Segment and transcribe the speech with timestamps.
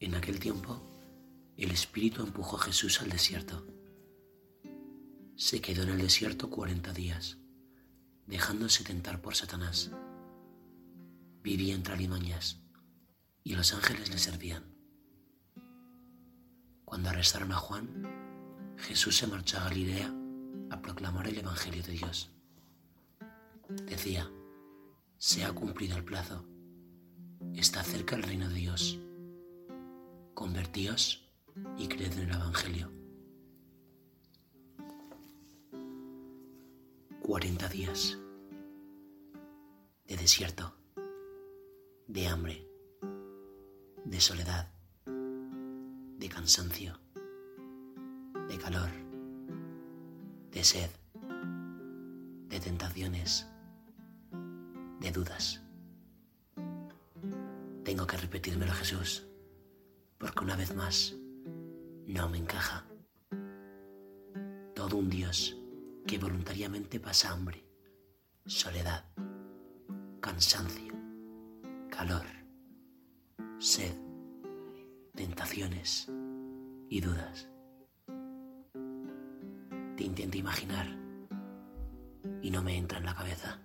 [0.00, 0.80] En aquel tiempo,
[1.56, 3.66] el Espíritu empujó a Jesús al desierto.
[5.34, 7.38] Se quedó en el desierto cuarenta días,
[8.24, 9.90] dejándose tentar por Satanás.
[11.42, 12.60] Vivía entre alimañas
[13.42, 14.62] y los ángeles le servían.
[16.84, 20.14] Cuando arrestaron a Juan, Jesús se marchó a Galilea
[20.70, 22.30] a proclamar el Evangelio de Dios.
[23.84, 24.30] Decía,
[25.16, 26.44] se ha cumplido el plazo,
[27.56, 29.00] está cerca el reino de Dios
[30.38, 31.28] convertíos
[31.76, 32.92] y creed en el Evangelio.
[37.22, 38.16] 40 días
[40.06, 40.76] de desierto,
[42.06, 42.68] de hambre,
[44.04, 44.70] de soledad,
[45.06, 47.00] de cansancio,
[48.46, 48.90] de calor,
[50.52, 50.90] de sed,
[52.48, 53.44] de tentaciones,
[55.00, 55.60] de dudas.
[57.82, 59.27] Tengo que repetírmelo, Jesús
[60.18, 61.16] porque una vez más
[62.06, 62.84] no me encaja.
[64.74, 65.56] Todo un Dios
[66.06, 67.64] que voluntariamente pasa hambre,
[68.46, 69.04] soledad,
[70.20, 70.94] cansancio,
[71.90, 72.26] calor,
[73.58, 73.94] sed,
[75.14, 76.10] tentaciones
[76.88, 77.48] y dudas.
[79.96, 80.86] Te intento imaginar
[82.42, 83.60] y no me entra en la cabeza.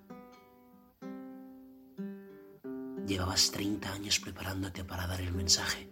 [3.05, 5.91] Llevabas 30 años preparándote para dar el mensaje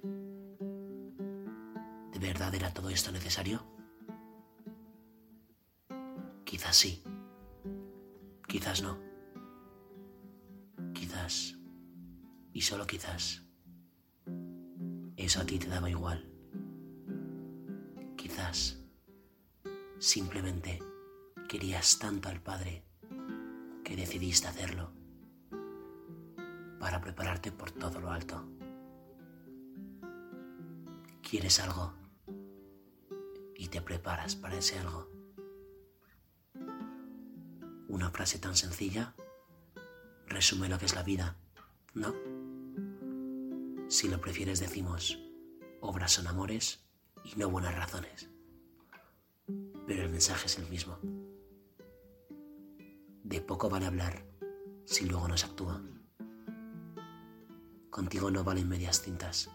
[2.22, 3.66] verdad era todo esto necesario?
[6.46, 7.04] Quizás sí,
[8.48, 8.98] quizás no,
[10.94, 11.58] quizás,
[12.54, 13.44] y solo quizás,
[15.18, 16.28] eso a ti te daba igual.
[18.16, 18.80] Quizás
[19.98, 20.80] simplemente
[21.48, 22.86] querías tanto al Padre
[23.84, 24.92] que decidiste hacerlo
[26.80, 28.46] para prepararte por todo lo alto.
[31.22, 32.01] ¿Quieres algo?
[33.62, 35.08] Y te preparas para ese algo.
[37.90, 39.14] Una frase tan sencilla
[40.26, 41.38] resume lo que es la vida,
[41.94, 42.12] ¿no?
[43.88, 45.20] Si lo prefieres decimos,
[45.80, 46.84] obras son amores
[47.24, 48.32] y no buenas razones.
[49.86, 50.98] Pero el mensaje es el mismo.
[53.24, 54.26] De poco vale hablar
[54.86, 55.84] si luego no se actúa.
[57.92, 59.52] Contigo no valen medias tintas.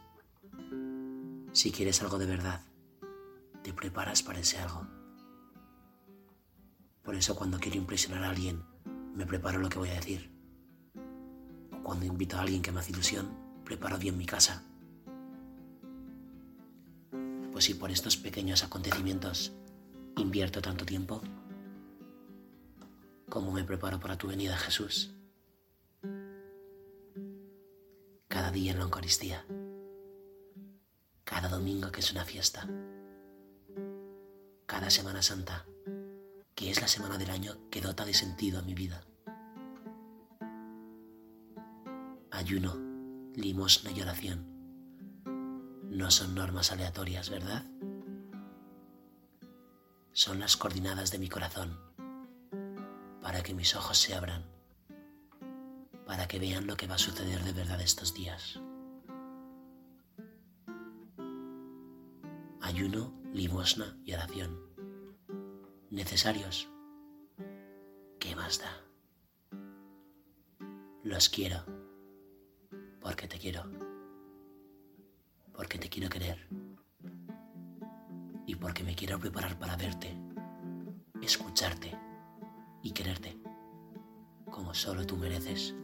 [1.50, 2.60] Si quieres algo de verdad,
[3.66, 4.86] te preparas para ese algo.
[7.02, 8.62] Por eso cuando quiero impresionar a alguien,
[9.12, 10.30] me preparo lo que voy a decir.
[11.72, 13.28] O cuando invito a alguien que me hace ilusión,
[13.64, 14.62] preparo bien mi casa.
[17.50, 19.52] Pues si por estos pequeños acontecimientos
[20.16, 21.20] invierto tanto tiempo,
[23.28, 25.12] ¿cómo me preparo para tu venida, Jesús?
[28.28, 29.44] Cada día en la Eucaristía,
[31.24, 32.68] cada domingo que es una fiesta
[34.66, 35.64] cada Semana Santa,
[36.54, 39.00] que es la semana del año que dota de sentido a mi vida.
[42.30, 42.76] Ayuno,
[43.34, 44.56] limosna y oración
[45.96, 47.64] no son normas aleatorias, ¿verdad?
[50.12, 51.78] Son las coordinadas de mi corazón
[53.22, 54.44] para que mis ojos se abran,
[56.06, 58.60] para que vean lo que va a suceder de verdad estos días.
[62.60, 64.58] Ayuno, limosna y oración
[65.90, 66.70] necesarios.
[68.18, 68.80] ¿Qué más da?
[71.04, 71.58] Los quiero
[72.98, 73.62] porque te quiero,
[75.52, 76.48] porque te quiero querer
[78.46, 80.16] y porque me quiero preparar para verte,
[81.20, 81.92] escucharte
[82.82, 83.38] y quererte
[84.50, 85.74] como solo tú mereces.